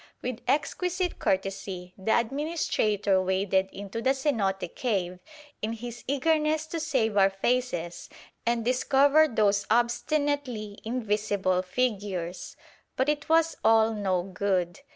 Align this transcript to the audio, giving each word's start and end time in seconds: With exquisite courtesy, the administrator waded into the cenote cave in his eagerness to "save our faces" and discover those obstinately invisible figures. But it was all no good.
With 0.23 0.39
exquisite 0.47 1.19
courtesy, 1.19 1.93
the 1.95 2.17
administrator 2.19 3.21
waded 3.21 3.69
into 3.71 4.01
the 4.01 4.15
cenote 4.15 4.73
cave 4.73 5.19
in 5.61 5.73
his 5.73 6.03
eagerness 6.07 6.65
to 6.65 6.79
"save 6.79 7.17
our 7.17 7.29
faces" 7.29 8.09
and 8.43 8.65
discover 8.65 9.27
those 9.27 9.67
obstinately 9.69 10.79
invisible 10.83 11.61
figures. 11.61 12.55
But 12.95 13.09
it 13.09 13.29
was 13.29 13.57
all 13.63 13.93
no 13.93 14.23
good. 14.23 14.79